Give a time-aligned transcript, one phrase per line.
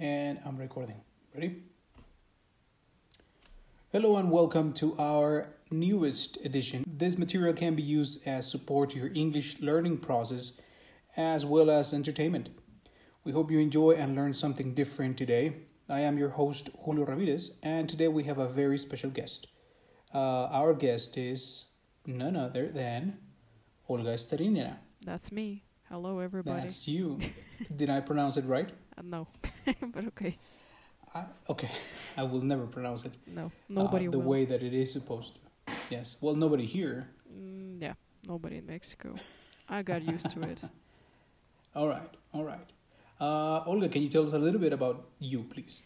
[0.00, 0.96] and I'm recording.
[1.34, 1.62] Ready?
[3.92, 6.84] Hello and welcome to our newest edition.
[6.86, 10.52] This material can be used as support to your English learning process
[11.18, 12.48] as well as entertainment.
[13.24, 15.52] We hope you enjoy and learn something different today.
[15.86, 19.48] I am your host, Julio Ramirez, and today we have a very special guest.
[20.14, 21.66] Uh, our guest is
[22.06, 23.18] none other than
[23.86, 24.76] Olga Starinina.
[25.04, 25.64] That's me.
[25.90, 26.62] Hello, everybody.
[26.62, 27.18] That's you.
[27.76, 28.70] Did I pronounce it right?
[28.96, 29.28] Uh, no,
[29.94, 30.36] but okay.
[31.14, 31.70] I, okay,
[32.16, 34.28] I will never pronounce it No, nobody uh, the will.
[34.28, 35.40] way that it is supposed to.
[35.90, 36.16] Yes.
[36.20, 37.08] Well, nobody here.
[37.32, 37.94] Mm, yeah,
[38.26, 39.14] nobody in Mexico.
[39.68, 40.62] I got used to it.
[41.74, 42.10] All right.
[42.32, 42.68] All right.
[43.20, 45.80] Uh, Olga, can you tell us a little bit about you, please?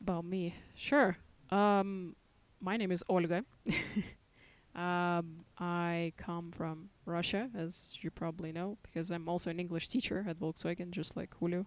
[0.00, 1.16] About me, sure.
[1.50, 2.16] Um,
[2.60, 3.44] my name is Olga.
[4.74, 10.24] um, I come from Russia, as you probably know, because I'm also an English teacher
[10.28, 11.64] at Volkswagen, just like Julio.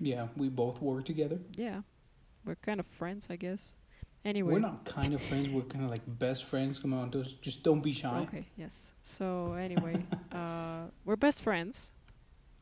[0.00, 1.38] Yeah, we both work together.
[1.56, 1.82] Yeah,
[2.44, 3.72] we're kind of friends, I guess.
[4.24, 4.52] Anyway.
[4.54, 5.48] We're not kind of friends.
[5.48, 6.78] We're kind of like best friends.
[6.78, 8.20] Come on, just just don't be shy.
[8.28, 8.92] Okay, yes.
[9.02, 9.96] So anyway,
[10.32, 11.90] uh, we're best friends.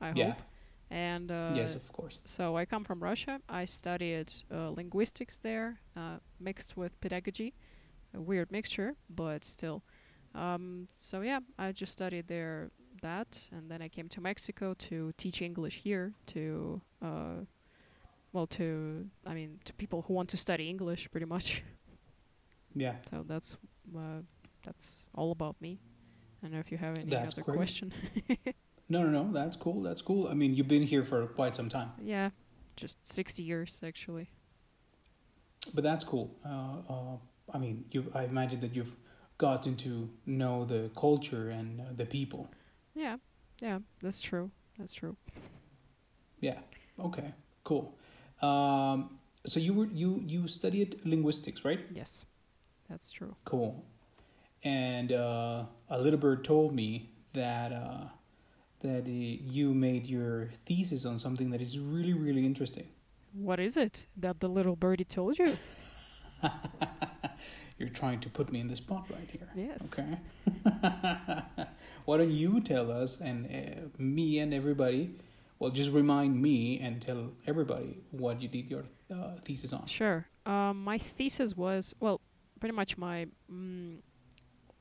[0.00, 0.26] I Yeah.
[0.30, 0.42] hope.
[0.90, 2.18] And uh, yes, of course.
[2.24, 3.40] so I come from Russia.
[3.48, 7.52] I studied uh, linguistics there, uh, mixed with pedagogy.
[8.14, 9.82] A weird mixture, but still.
[10.34, 12.70] Um, so yeah, I just studied there
[13.02, 17.44] that, and then I came to Mexico to teach English here to, uh,
[18.32, 21.62] well, to I mean, to people who want to study English, pretty much.
[22.74, 22.96] Yeah.
[23.10, 23.56] So that's
[23.96, 24.22] uh,
[24.62, 25.80] that's all about me.
[26.42, 27.56] I don't know if you have any That's other great.
[27.56, 27.92] question.
[28.90, 29.32] No, no, no.
[29.32, 29.82] That's cool.
[29.82, 30.28] That's cool.
[30.28, 32.30] I mean, you've been here for quite some time, yeah,
[32.76, 34.30] just 60 years actually.
[35.74, 36.30] but that's cool.
[36.44, 37.16] Uh, uh,
[37.54, 38.04] I mean, you.
[38.14, 38.94] I imagine that you've
[39.38, 42.48] gotten to know the culture and uh, the people.
[42.94, 43.16] Yeah,
[43.60, 44.50] yeah, that's true.
[44.78, 45.16] That's true.
[46.40, 46.58] Yeah.
[46.98, 47.32] Okay.
[47.64, 47.94] Cool.
[48.42, 51.80] Um, so you were you you studied linguistics, right?
[51.92, 52.24] Yes,
[52.88, 53.34] that's true.
[53.44, 53.84] Cool.
[54.64, 58.04] And uh, a little bird told me that uh,
[58.80, 62.86] that uh, you made your thesis on something that is really really interesting.
[63.32, 65.56] What is it that the little birdie told you?
[67.78, 69.48] You're trying to put me in the spot right here.
[69.54, 69.96] Yes.
[69.96, 70.18] Okay.
[72.04, 75.14] Why don't you tell us and uh, me and everybody?
[75.58, 79.86] Well, just remind me and tell everybody what you did your uh, thesis on.
[79.86, 80.26] Sure.
[80.46, 82.20] Um, my thesis was well,
[82.60, 83.98] pretty much my mm,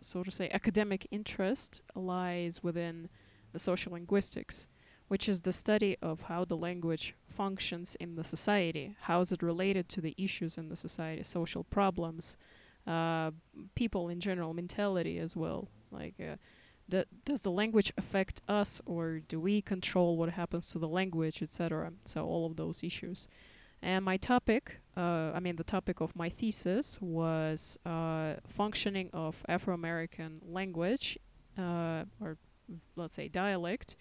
[0.01, 3.09] so to say academic interest lies within
[3.53, 4.67] the social linguistics,
[5.07, 8.95] which is the study of how the language functions in the society.
[9.01, 12.37] How is it related to the issues in the society, social problems,
[12.85, 13.31] uh,
[13.75, 15.67] people in general, mentality as well.
[15.91, 16.35] Like, uh,
[16.89, 21.41] d- does the language affect us, or do we control what happens to the language,
[21.41, 21.91] etc.
[22.05, 23.27] So all of those issues.
[23.81, 29.35] And my topic, uh, I mean, the topic of my thesis was uh, functioning of
[29.47, 31.17] Afro American language,
[31.57, 32.37] uh, or
[32.95, 33.95] let's say dialect,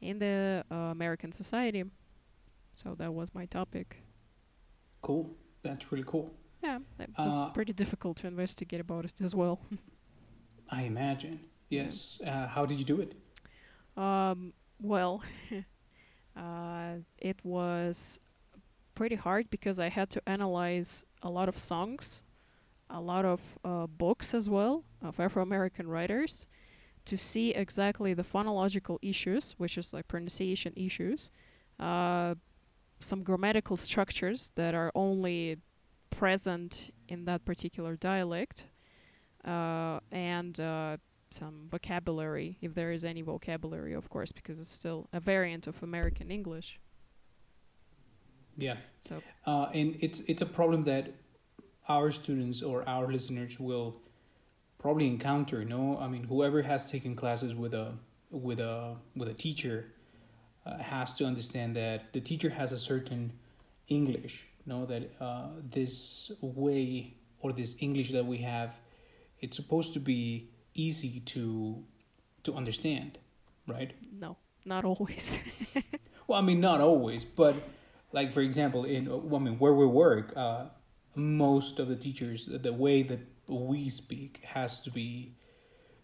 [0.00, 1.84] in the uh, American society.
[2.72, 3.98] So that was my topic.
[5.02, 5.30] Cool.
[5.62, 6.32] That's really cool.
[6.62, 9.60] Yeah, it was Uh, pretty difficult to investigate about it as well.
[10.70, 11.40] I imagine.
[11.70, 12.20] Yes.
[12.26, 13.14] Uh, how did you do it?
[13.96, 15.22] Um, well,
[16.36, 18.18] uh, it was
[18.94, 22.22] pretty hard because I had to analyze a lot of songs,
[22.90, 26.46] a lot of uh, books as well of Afro American writers
[27.06, 31.30] to see exactly the phonological issues, which is like pronunciation issues,
[31.78, 32.34] uh,
[32.98, 35.56] some grammatical structures that are only
[36.10, 38.68] present in that particular dialect,
[39.44, 40.96] uh, and uh,
[41.32, 45.82] some vocabulary, if there is any vocabulary, of course, because it's still a variant of
[45.82, 46.78] American English.
[48.56, 48.76] Yeah.
[49.00, 51.14] So Uh, and it's it's a problem that
[51.88, 54.00] our students or our listeners will
[54.78, 55.64] probably encounter.
[55.64, 57.94] No, I mean, whoever has taken classes with a
[58.30, 59.92] with a with a teacher
[60.66, 63.32] uh, has to understand that the teacher has a certain
[63.88, 64.46] English.
[64.66, 68.70] No, that uh, this way or this English that we have,
[69.40, 71.84] it's supposed to be easy to
[72.42, 73.18] to understand,
[73.66, 73.92] right?
[74.18, 75.38] no, not always.
[76.26, 77.56] Well, I mean, not always, but
[78.12, 80.66] like for example, in I mean, where we work, uh,
[81.16, 83.18] most of the teachers, the way that
[83.48, 85.34] we speak has to be,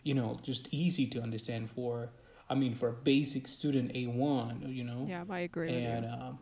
[0.03, 2.11] you know, just easy to understand for.
[2.51, 5.07] I mean, for a basic student, A one, you know.
[5.09, 6.39] yeah, I agree And um,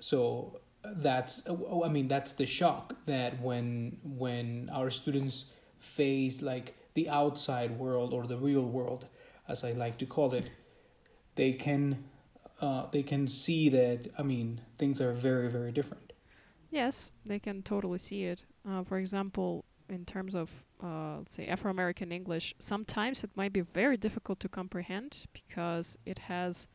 [0.00, 0.60] so
[0.96, 1.42] that's
[1.82, 8.12] I mean that's the shock that when when our students face like the outside world
[8.12, 9.08] or the real world,
[9.48, 10.50] as I like to call it,
[11.34, 12.04] they can
[12.60, 14.08] uh, they can see that.
[14.18, 16.12] I mean, things are very very different.
[16.70, 18.42] Yes, they can totally see it.
[18.68, 20.50] Uh, for example, in terms of
[20.82, 25.96] uh, let's say Afro American English, sometimes it might be very difficult to comprehend because
[26.04, 26.66] it has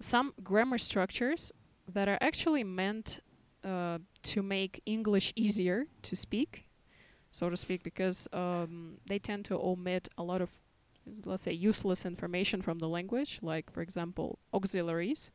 [0.00, 1.52] some grammar structures
[1.92, 3.20] that are actually meant
[3.64, 6.67] uh, to make English easier to speak,
[7.30, 10.50] so to speak, because um, they tend to omit a lot of,
[11.24, 15.30] let's say, useless information from the language, like, for example, auxiliaries.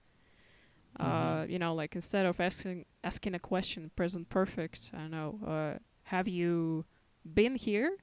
[1.00, 1.50] Uh, Mhm.
[1.50, 4.92] you know, like instead of asking asking a question, present perfect.
[4.94, 5.40] I don't know.
[5.46, 6.86] Uh, have you
[7.26, 7.98] been here?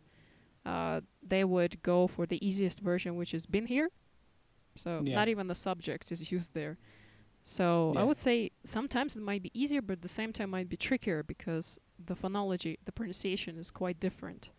[0.66, 3.90] Uh, they would go for the easiest version, which is been here.
[4.76, 5.14] So Yeah.
[5.14, 6.78] not even the subject is used there.
[7.42, 10.68] So I would say sometimes it might be easier, but at the same time might
[10.68, 14.50] be trickier because the phonology, the pronunciation is quite different.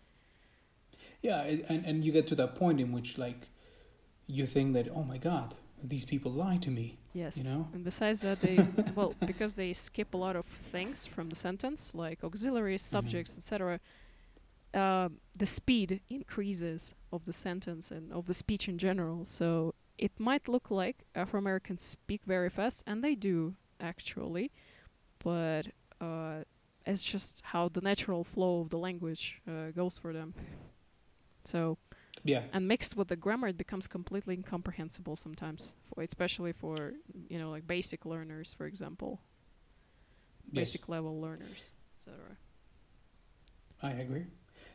[1.22, 3.50] Yeah, and and you get to that point in which like
[4.28, 6.98] you think that oh my god, these people lie to me.
[7.14, 7.38] Yes.
[7.38, 7.68] You know.
[7.74, 11.94] And besides that, they well because they skip a lot of things from the sentence,
[11.94, 13.80] like auxiliaries, subjects, etc.
[14.74, 19.26] Uh, the speed increases of the sentence and of the speech in general.
[19.26, 24.52] So it might look like Afro Americans speak very fast, and they do actually,
[25.24, 25.68] but
[26.02, 26.44] uh,
[26.86, 30.34] it's just how the natural flow of the language uh, goes for them.
[31.46, 31.78] So
[32.24, 32.44] Yeah.
[32.54, 36.94] and mixed with the grammar it becomes completely incomprehensible sometimes for especially for
[37.30, 39.22] you know like basic learners for example
[40.52, 40.68] Yes.
[40.74, 42.38] basic level learners etc
[43.82, 44.26] I agree.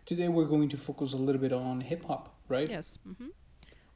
[0.05, 2.69] Today we're going to focus a little bit on hip hop, right?
[2.69, 3.29] yes hmm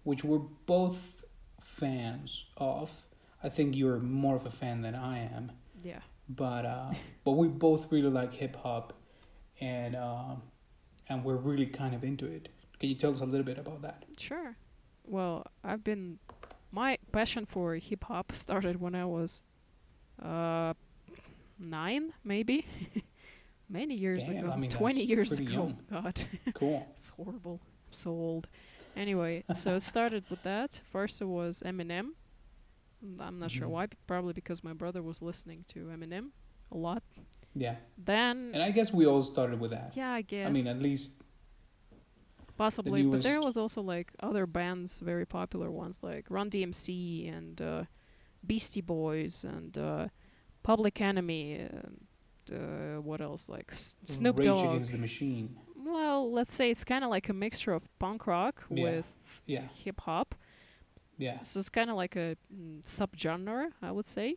[0.05, 1.25] Which we're both
[1.61, 3.07] fans of.
[3.43, 5.53] I think you're more of a fan than I am,
[5.83, 6.91] yeah but uh,
[7.25, 8.93] but we both really like hip hop,
[9.61, 10.43] and um,
[11.09, 12.49] and we're really kind of into it.
[12.79, 14.05] Can you tell us a little bit about that?
[14.19, 14.57] sure
[15.05, 16.19] well i've been
[16.71, 19.43] my passion for hip hop started when i was
[20.23, 20.75] uh
[21.59, 22.67] nine maybe
[23.69, 25.79] many years Damn, ago I mean, 20 that's years ago young.
[25.91, 26.23] god
[26.55, 26.87] Cool.
[26.93, 27.61] It's horrible.
[27.63, 28.49] I'm so old.
[28.97, 30.81] Anyway, so it started with that.
[30.93, 32.11] First, it was Eminem.
[33.05, 33.71] Mm, I'm not sure Mhm.
[33.71, 33.87] why.
[34.07, 36.31] Probably because my brother was listening to Eminem
[36.71, 37.03] a lot.
[37.55, 39.97] Yeah, Then, and I guess we all started with that.
[39.97, 41.13] yeah, I guess I mean, at least
[42.57, 43.03] possibly.
[43.03, 47.85] But there was also like other bands, very popular ones like Run DMC and uh,
[48.47, 50.09] Beastie Boys and uh,
[50.63, 51.55] Public Enemy.
[51.55, 52.07] And,
[52.53, 53.49] uh, what else?
[53.49, 54.75] Like S- Snoop Rage Dogg.
[54.75, 55.57] Against the Machine.
[56.21, 58.83] Well, let's say it's kind of like a mixture of punk rock Yeah.
[58.83, 59.07] with
[59.47, 60.35] Yeah, hip hop.
[61.19, 64.37] yeah, So it's kind of like a mm, subgenre, I would say.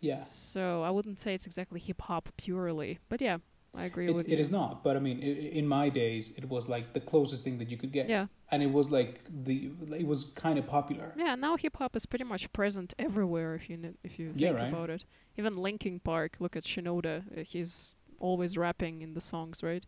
[0.00, 0.16] yeah.
[0.16, 3.38] So I wouldn't say it's exactly hip hop purely, but yeah,
[3.74, 4.38] I agree It, with it you.
[4.38, 5.26] is not, but I mean, i
[5.60, 8.62] in my days, it was like the closest thing that you could get, Yeah, and
[8.62, 11.12] it was like the it was kind of popular.
[11.16, 11.34] yeah.
[11.36, 14.68] Now hip hop is pretty much present everywhere if you if you Yeah, think right.
[14.72, 15.06] about it.
[15.38, 16.36] Even Linkin Park.
[16.40, 17.16] Look at Shinoda.
[17.36, 19.84] Uh, he's always rapping in the songs, right?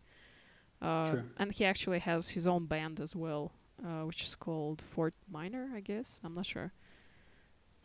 [0.81, 1.17] Uh.
[1.37, 3.51] And he actually has his own band as well,
[3.83, 6.19] uh, which is called Fort Minor, I guess.
[6.23, 6.71] I'm not sure.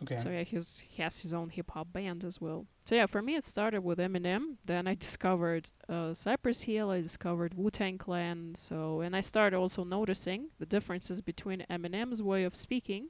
[0.02, 0.18] Okay.
[0.18, 2.66] So yeah, he's he has his own hip hop band as well.
[2.84, 4.56] So yeah, for me it started with Eminem.
[4.64, 6.90] Then I discovered uh, Cypress Hill.
[6.90, 8.54] I discovered Wu Tang Clan.
[8.54, 13.08] So and I started also noticing the differences between Eminem's way of speaking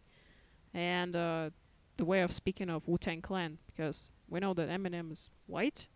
[0.72, 1.50] and uh,
[1.96, 5.88] the way of speaking of Wu Tang Clan because we know that Eminem is white,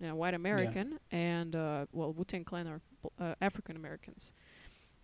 [0.00, 2.80] you know, white American, and uh, well Wu Tang Clan are
[3.20, 4.32] uh, African Americans.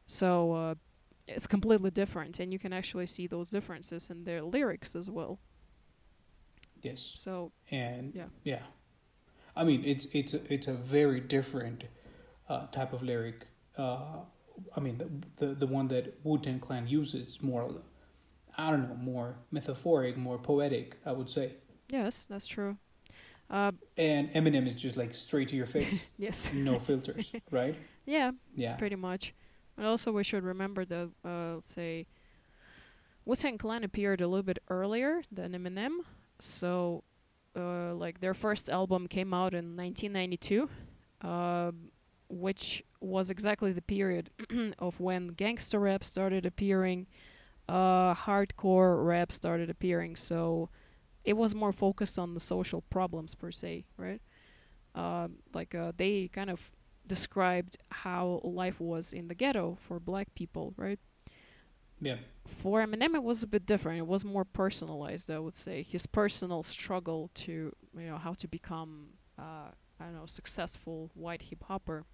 [0.07, 0.53] So.
[0.53, 0.75] Uh,
[1.29, 5.39] it's completely different, and you can actually see those differences in their lyrics as well.
[6.83, 7.15] yes.
[7.15, 8.29] So and Yeah.
[8.45, 8.63] yeah,
[9.57, 11.85] I mean it's it's a, it's a very different
[12.49, 13.47] uh, type of lyric.
[13.79, 14.21] Uh,
[14.77, 17.71] I mean the the, the one that Wu Tang Clan uses more,
[18.59, 20.97] I don't know, more metaphoric, more poetic.
[21.07, 21.55] I would say,
[21.89, 22.79] yes, that's true.
[23.53, 27.77] Uh, and Eminem is just like straight to your face, yes, no filters, right?
[28.07, 29.35] yeah, Yeah, pretty much.
[29.77, 32.07] And also, we should remember that, uh, let's say,
[33.27, 35.99] Wu Tang Clan appeared a little bit earlier than Eminem.
[36.41, 37.05] So,
[37.55, 40.69] uh, like, their first album came out in 1992,
[41.27, 41.91] um,
[42.29, 44.31] which was exactly the period
[44.79, 47.07] of when gangster rap started appearing,
[47.69, 50.17] uh, hardcore rap started appearing.
[50.17, 50.71] So,
[51.25, 54.21] it was more focused on the social problems per se, right?
[54.95, 56.71] Um like, uh, they kind of
[57.07, 60.99] described how life was in the ghetto for black people, right?
[62.01, 63.99] yeah, For Eminem, it was a bit different.
[63.99, 65.83] It was more personalized, I would say.
[65.83, 71.43] His personal struggle to, you know, how to become, uh, I don't know, successful white
[71.43, 72.05] hip hopper.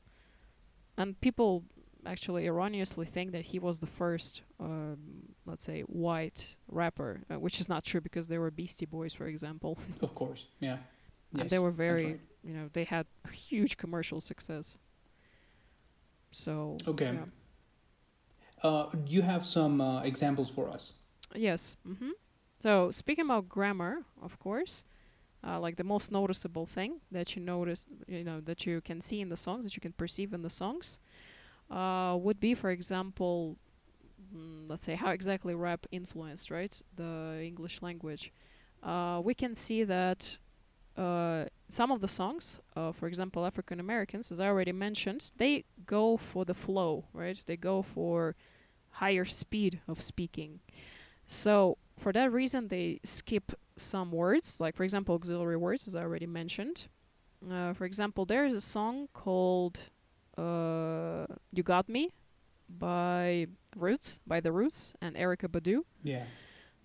[0.98, 1.64] And people
[2.06, 7.60] actually erroneously think that he was the first um, let's say, white rapper, uh, which
[7.60, 10.46] is not true because there were Beastie Boys, for example, Of course.
[10.60, 10.78] Yeah.
[11.38, 12.20] and they were very, right.
[12.44, 14.76] you know, they had huge commercial success.
[16.30, 17.12] So Okay.
[17.14, 17.24] yeah.
[18.62, 20.92] Uh, do you have some uh, examples for us?
[21.34, 21.76] Yes.
[21.86, 22.10] hmm
[22.60, 24.84] So speaking about grammar, of course,
[25.46, 29.20] uh, like the most noticeable thing that you notice, you know, that you can see
[29.20, 30.98] in the songs, that you can perceive in the songs,
[31.70, 33.56] uh, would be, for example,
[34.34, 38.32] mm, let's say how exactly rap influenced, right, the English language.
[38.82, 40.38] Uh, we can see that
[40.96, 45.64] uh, some of the songs, uh, for example, African Americans, as I already mentioned, they
[45.86, 47.40] go for the flow, right?
[47.46, 48.34] They go for
[48.90, 50.60] higher speed of speaking.
[51.26, 56.02] So for that reason, they skip some words, like for example, auxiliary words, as I
[56.02, 56.88] already mentioned.
[57.48, 59.78] Uh, for example, there is a song called
[60.38, 62.10] uh, "You Got Me"
[62.68, 65.82] by Roots, by the Roots and Erykah Badu.
[66.02, 66.24] Yeah.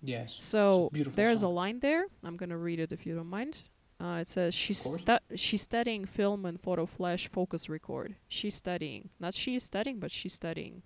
[0.02, 0.34] Yes.
[0.40, 1.50] So beautiful there's song.
[1.52, 2.06] a line there.
[2.22, 3.62] I'm gonna read it if you don't mind.
[4.00, 8.16] Uh, it says she's stu- she's studying film and photo flash focus record.
[8.28, 10.82] She's studying, not she is studying, but she's studying.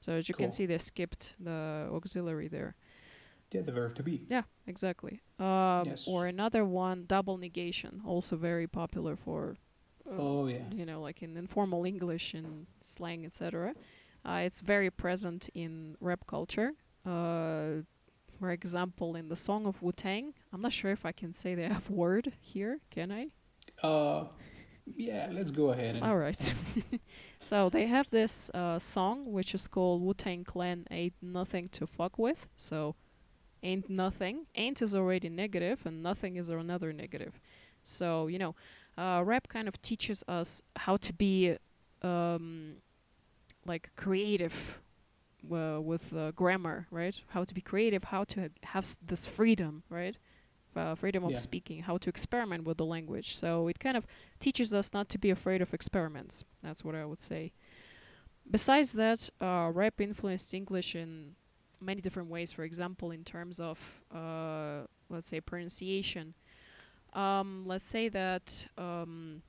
[0.00, 0.44] So as you Cool.
[0.44, 2.74] can see, they skipped the auxiliary there.
[3.52, 4.24] Yeah, the verb to be.
[4.28, 5.20] Yeah, exactly.
[5.38, 6.04] Um, Yes.
[6.06, 9.56] Or another one, double negation, also very popular for,
[10.18, 10.58] Oh yeah.
[10.72, 13.74] you know, like in informal English and slang, etc.
[14.24, 16.72] Uh, it's very present in rap culture.
[17.06, 17.82] Uh,
[18.38, 21.54] for example, in the Song of Wu Tang, I'm not sure if I can say
[21.54, 22.80] the F word here.
[22.90, 23.28] Can I?
[23.82, 24.24] Uh,
[24.86, 25.28] yeah.
[25.30, 25.96] Let's go ahead.
[25.96, 26.54] And All right.
[27.40, 31.86] so they have this uh, song which is called Wu Tang Clan Ain't Nothing to
[31.86, 32.48] Fuck With.
[32.56, 32.96] So,
[33.62, 34.46] ain't nothing.
[34.54, 37.40] Ain't is already negative, and nothing is another negative.
[37.82, 38.54] So, you know,
[39.00, 41.56] uh, rap kind of teaches us how to be
[42.02, 42.74] um,
[43.66, 44.56] like creative
[45.50, 47.16] uh, with uh, grammar, right?
[47.34, 50.16] How to be creative, how to ha- have s- this freedom, right?
[50.76, 51.38] Uh, freedom of Yeah.
[51.48, 53.28] speaking, how to experiment with the language.
[53.36, 54.04] So it kind of
[54.38, 56.44] teaches us not to be afraid of experiments.
[56.62, 57.52] That's what I would say.
[58.50, 61.34] Besides that, uh, rap influenced English in
[61.80, 62.52] many different ways.
[62.52, 63.78] For example, in terms of,
[64.14, 66.34] uh, let's say, pronunciation.
[67.12, 69.42] Um, let's say that, um,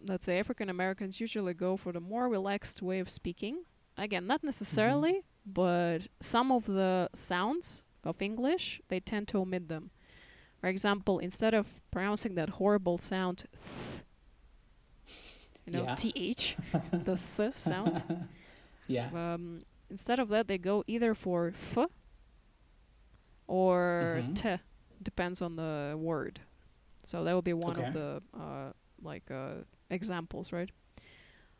[0.00, 3.64] let's say, African Americans usually go for the more relaxed way of speaking.
[3.96, 9.90] Again, not necessarily, but some of the sounds of English, they tend to omit them.
[10.60, 14.02] For example, instead of pronouncing that horrible sound, th,
[15.66, 15.94] you know, Yeah.
[15.94, 16.56] th,
[16.92, 18.02] the th sound,
[18.86, 19.10] yeah.
[19.14, 21.78] um, instead of that, they go either for f
[23.46, 24.34] or Mhm.
[24.34, 24.58] t,
[25.02, 26.40] depends on the word.
[27.02, 27.86] So that would be one Okay.
[27.88, 28.72] of the uh,
[29.02, 30.70] like uh, examples, right?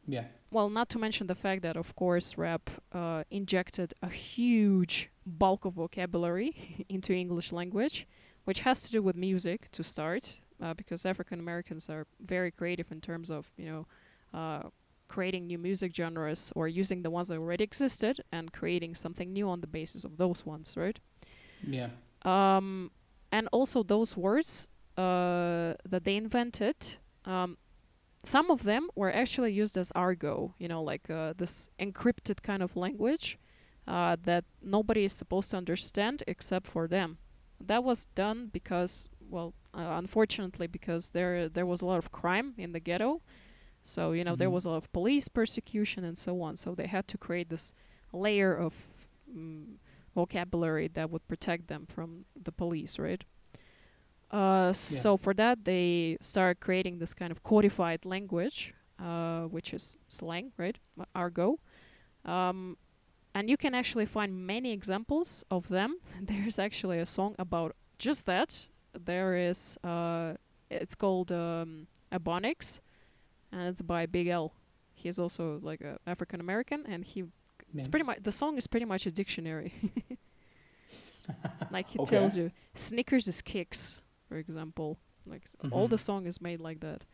[0.07, 0.25] Yeah.
[0.51, 5.65] Well, not to mention the fact that, of course, rap uh, injected a huge bulk
[5.65, 8.07] of vocabulary into English language,
[8.45, 12.93] which has to do with music to start, uh, because African Americans are very creative
[12.93, 13.87] in terms of, you know,
[14.39, 14.69] uh,
[15.09, 19.49] creating new music genres or using the ones that already existed and creating something new
[19.49, 20.99] on the basis of those ones, right?
[21.67, 21.89] Yeah.
[22.23, 22.91] Um,
[23.35, 26.77] and also those words uh, that they invented,
[27.25, 27.57] um,
[28.23, 32.63] some of them were actually used as argo, you know, like uh, this encrypted kind
[32.63, 33.39] of language
[33.87, 37.19] uh, that nobody is supposed to understand except for them.
[37.61, 42.55] That was done because, well, uh, unfortunately, because there there was a lot of crime
[42.57, 43.21] in the ghetto,
[43.85, 44.55] so you know there Mhm.
[44.57, 46.57] was a lot of police persecution and so on.
[46.57, 47.73] So they had to create this
[48.13, 48.75] layer of
[49.29, 49.77] mm,
[50.15, 53.25] vocabulary that would protect them from the police, right?
[54.31, 59.99] Uh, So for that, they start creating this kind of codified language, uh, which is
[60.09, 60.79] slang, right?
[61.15, 61.59] Argo.
[62.25, 62.77] Um,
[63.35, 65.99] and you can actually find many examples of them.
[66.21, 68.67] There's actually a song about just that.
[68.93, 70.35] There is, uh,
[70.71, 72.81] it's called um, Ebonics,
[73.53, 74.53] and it's by Big L.
[74.95, 77.25] He's also like a African American, and he
[77.75, 79.73] it's pretty much the song is pretty much a dictionary.
[81.71, 82.17] like he Okay.
[82.17, 84.99] tells you, Snickers is kicks, for example.
[85.27, 86.01] Like s- all the Mhm.
[86.01, 87.05] song is made like that.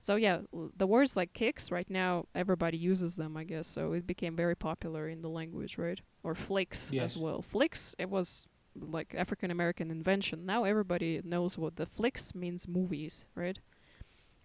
[0.00, 3.66] So yeah, l- the words like kicks right now everybody uses them, I guess.
[3.68, 6.00] So it became very popular in the language, right?
[6.22, 7.04] Or flicks Yes.
[7.16, 7.42] as well.
[7.42, 10.46] Flicks it was like African American invention.
[10.46, 13.58] Now everybody knows what the flicks means movies, right?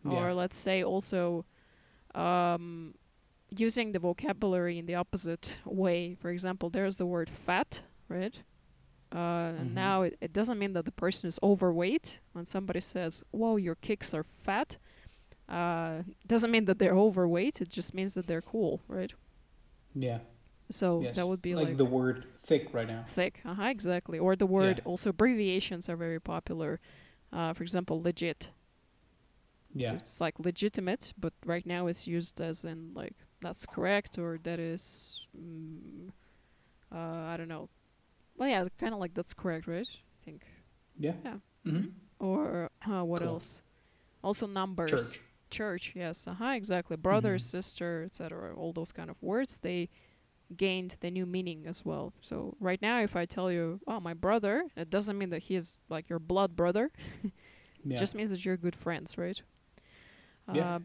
[0.06, 1.46] Or let's say also
[2.13, 2.94] um,
[3.60, 6.15] using the vocabulary in the opposite way.
[6.15, 8.36] For example, there's the word fat, right?
[9.12, 9.74] Uh, and Mhm.
[9.74, 12.19] now it, it doesn't mean that the person is overweight.
[12.33, 14.77] When somebody says, "Whoa, your kicks are fat,"
[15.48, 17.62] uh, doesn't mean that they're overweight.
[17.62, 19.13] It just means that they're cool, right?
[19.93, 20.19] Yeah.
[20.72, 21.15] So Yes.
[21.17, 23.03] that would be like, like, the word thick right now.
[23.03, 23.41] thick.
[23.45, 24.17] Uh-huh, exactly.
[24.17, 24.86] Or the word Yeah.
[24.89, 26.79] also abbreviations are very popular.
[27.31, 28.50] Uh, for example, legit.
[29.74, 29.93] So Yeah.
[29.95, 34.60] it's like legitimate, but right now it's used as in like that's correct or that
[34.60, 36.10] is, mm,
[36.94, 36.98] uh,
[37.32, 37.70] I don't know.
[38.38, 39.88] Well, yeah, kind of like that's correct, right?
[39.90, 40.46] I think.
[40.98, 41.14] Yeah.
[41.26, 41.38] Yeah.
[41.66, 41.82] hmm
[42.20, 43.30] Or uh, what Cool.
[43.30, 43.62] else?
[44.24, 45.14] Also numbers.
[45.14, 45.22] Church.
[45.52, 46.98] Church, yes, uh-huh, exactly.
[46.98, 47.42] Brother, Mhm.
[47.42, 48.56] sister, etc.
[48.56, 49.90] All those kind of words, they
[50.58, 52.14] gained the new meaning as well.
[52.22, 55.56] So right now, if I tell you, "Oh, my brother," it doesn't mean that he
[55.56, 56.92] is like your blood brother.
[57.86, 57.98] Yeah.
[58.00, 59.42] just means that you're good friends, right?
[60.54, 60.76] Yeah.
[60.76, 60.80] Uh,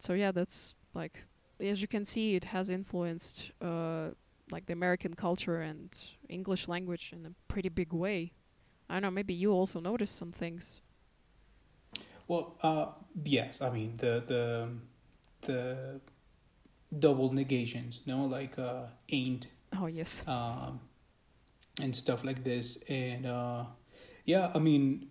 [0.00, 1.24] so yeah, that's like
[1.62, 4.10] as you can see, it has influenced uh,
[4.50, 5.88] like the American culture and
[6.28, 8.32] English language in a pretty big way.
[8.88, 9.10] I don't know.
[9.10, 10.80] Maybe you also noticed some things.
[12.28, 12.86] Well, uh,
[13.24, 13.60] yes.
[13.62, 14.68] I mean the the
[15.42, 16.00] the
[16.98, 19.46] double negations, no, like uh, ain't
[19.78, 20.24] Oh yes.
[20.26, 20.80] um,
[21.80, 22.78] and stuff like this.
[22.88, 23.64] And uh,
[24.24, 25.08] yeah, I mean,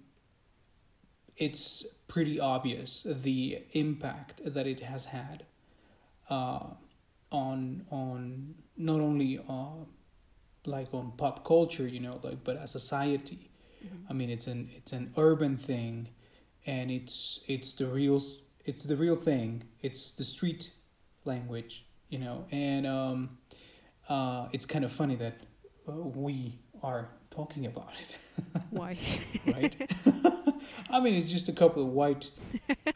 [1.37, 5.45] it's pretty obvious the impact that it has had
[6.31, 6.65] uh,
[7.31, 9.83] on on not only uh,
[10.65, 13.41] like on pop culture, you know, like but as society.
[13.85, 14.05] Mhm.
[14.09, 16.09] I mean, it's an it's an urban thing,
[16.65, 18.19] and it's it's the real
[18.65, 19.63] it's the real thing.
[19.81, 20.63] It's the street
[21.25, 23.37] language, you know, and um,
[24.09, 25.35] uh, it's kind of funny that
[25.87, 25.91] uh,
[26.25, 28.15] we are talking about it,
[28.71, 28.97] Why?
[29.47, 29.75] right?
[30.89, 32.29] I mean, it's just a couple of white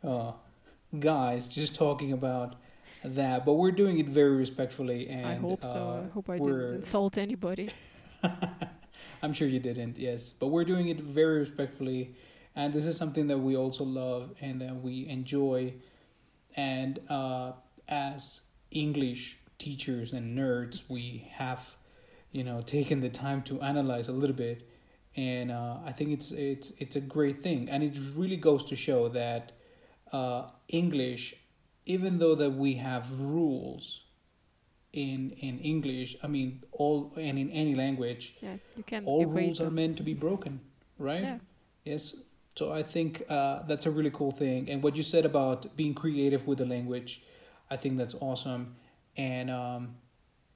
[0.04, 0.32] uh,
[1.00, 2.56] guys just talking about
[3.14, 5.78] that, but we're doing it very respectfully, and I hope so.
[5.78, 7.70] uh, I hope I we're- didn't insult anybody.
[9.22, 10.34] I'm sure you didn't, yes.
[10.40, 12.16] But we're doing it very respectfully.
[12.56, 15.74] And this is something that we also love and that we enjoy.
[16.56, 17.54] And uh,
[17.88, 21.76] as English teachers and nerds, we have,
[22.32, 24.68] you know, taken the time to analyze a little bit.
[25.18, 28.76] And uh, I think it's it's it's a great thing, and it really goes to
[28.76, 29.54] show that
[30.12, 31.36] uh, English,
[31.86, 34.02] even though that we have rules
[34.94, 39.60] in in English, I mean all and in any language, Yeah, you can all rules
[39.60, 40.60] are meant to be broken,
[40.98, 41.22] right?
[41.22, 41.38] Yeah.
[41.84, 42.16] Yes.
[42.56, 44.70] So I think uh, that's a really cool thing.
[44.70, 47.22] And what you said about being creative with the language,
[47.70, 48.76] I think that's awesome.
[49.18, 49.96] And um,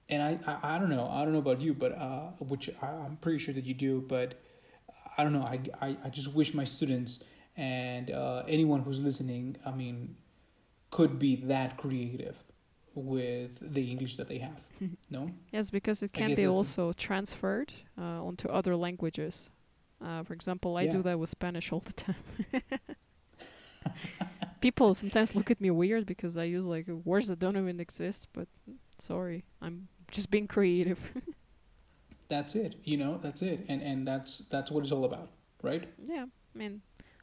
[0.08, 2.88] and I, I I don't know I don't know about you, but uh, which I,
[2.88, 4.40] I'm pretty sure that you do, but
[5.18, 5.44] I don't know.
[5.44, 7.24] I I, I just wish my students
[7.58, 10.16] and uh, anyone who's listening, I mean,
[10.92, 12.44] could be that creative
[12.96, 14.60] with the English that they have.
[15.10, 15.30] No.
[15.52, 19.50] Yes, because it can be also transferred uh, onto other languages.
[20.02, 20.92] Uh, for example, I Yeah.
[20.92, 22.16] do that with Spanish all the time.
[24.62, 28.28] People sometimes look at me weird because I use like words that don't even exist,
[28.34, 28.48] but
[28.98, 31.00] sorry, I'm just being creative.
[32.28, 32.76] That's it.
[32.84, 33.66] You know, that's it.
[33.70, 35.30] And and that's that's what it's all about,
[35.64, 35.88] right?
[36.04, 36.26] yeah,
[36.56, 36.82] I mean,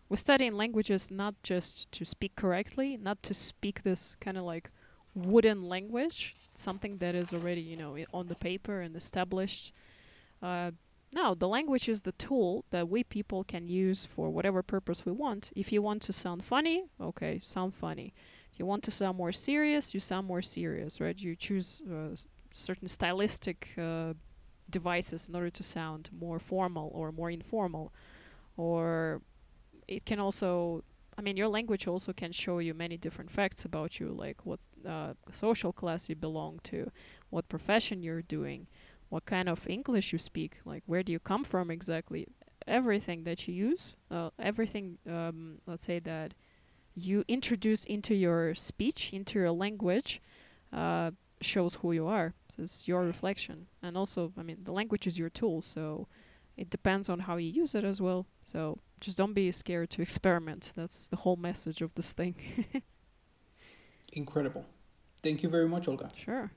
[0.09, 4.71] we're studying languages not just to speak correctly, not to speak this kind of like
[5.15, 9.73] wooden language, something that is already, you know, on the paper and established.
[10.43, 10.71] Uh,
[11.13, 15.13] no, the language is the tool that we people can use for whatever purpose we
[15.13, 15.53] want.
[15.57, 18.13] If you want to sound funny, okay, sound funny.
[18.53, 21.19] If you want to sound more serious, you sound more serious, right?
[21.19, 22.17] You choose uh,
[22.51, 24.15] certain stylistic uh,
[24.69, 27.93] devices in order to sound more formal or more informal.
[28.57, 29.23] Or
[29.89, 30.85] it can also,
[31.17, 34.61] I mean, your language also can show you many different facts about you, like what
[34.87, 36.91] uh, social class you belong to,
[37.31, 38.67] what profession you're doing,
[39.09, 42.27] what kind of English you speak, like where do you come from exactly.
[42.67, 46.35] Everything that you use, uh, everything, um, let's say that
[46.95, 50.21] you introduce into your speech, into your language,
[50.73, 52.35] uh, shows who you are.
[52.49, 53.67] So it's your reflection.
[53.83, 56.09] And also, I mean, the language is your tool, so
[56.57, 58.27] it depends on how you use it as well.
[58.43, 60.73] So just don't be scared to experiment.
[60.77, 62.35] That's the whole message of this thing.
[64.13, 64.65] Incredible.
[65.23, 66.11] Thank you very much, Olga.
[66.17, 66.51] sure.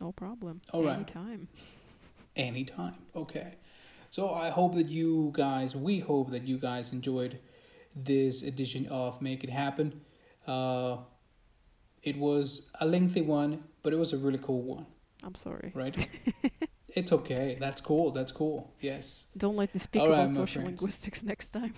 [0.00, 0.60] No problem.
[0.72, 0.94] All right.
[0.96, 1.48] Anytime.
[2.36, 2.94] Anytime.
[3.16, 3.56] Okay.
[4.10, 7.38] So I hope that you guys, we hope that you guys enjoyed
[7.96, 10.00] this edition of Make It Happen.
[10.46, 10.98] Uh,
[12.02, 14.86] it was a lengthy one, but it was a really cool one,
[15.24, 15.72] I'm sorry.
[15.74, 16.06] right?
[16.98, 17.56] it's okay.
[17.58, 18.10] That's cool.
[18.10, 18.74] That's cool.
[18.80, 19.26] Yes.
[19.36, 21.74] Don't let me speak All right, about my social linguistics next time.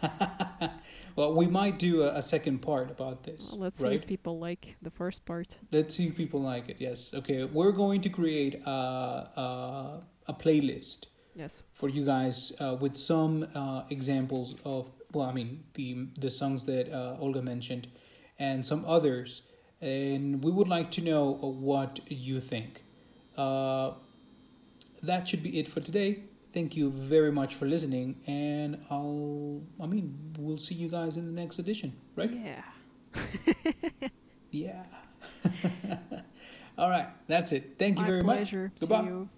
[1.16, 3.48] well, we might do a, a second part about this.
[3.48, 5.58] Well, let's see if people like the first part.
[5.70, 6.80] Let's see if people like it.
[6.80, 7.12] Yes.
[7.14, 7.44] Okay.
[7.44, 11.62] We're going to create a a, a playlist Yes.
[11.74, 16.64] for you guys uh, with some uh, examples of well, I mean the the songs
[16.66, 17.88] that uh, Olga mentioned,
[18.38, 19.42] and some others,
[19.82, 21.24] and we would like to know
[21.68, 22.82] what you think
[23.36, 23.92] uh,
[25.02, 26.24] that should be it for today.
[26.52, 29.62] Thank you very much for listening, and I'll.
[29.80, 32.30] I mean, we'll see you guys in the next edition, right?
[32.32, 32.62] Yeah.
[34.50, 34.84] Yeah.
[36.78, 37.74] All right, that's it.
[37.78, 38.62] Thank you My very pleasure.
[38.72, 38.78] much.
[38.80, 39.04] See Goodbye.
[39.08, 39.28] you.